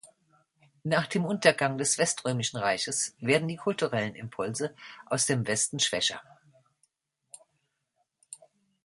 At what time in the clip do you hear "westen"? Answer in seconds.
5.45-5.77